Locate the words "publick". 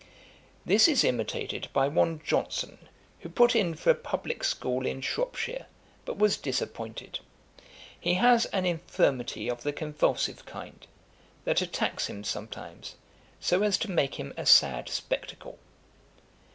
3.93-4.43